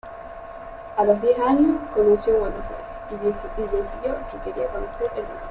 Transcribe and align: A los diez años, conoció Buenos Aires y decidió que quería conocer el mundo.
A 0.97 1.05
los 1.05 1.21
diez 1.21 1.37
años, 1.37 1.79
conoció 1.93 2.39
Buenos 2.39 2.65
Aires 2.71 3.43
y 3.55 3.77
decidió 3.77 4.17
que 4.31 4.51
quería 4.51 4.67
conocer 4.69 5.11
el 5.15 5.21
mundo. 5.25 5.39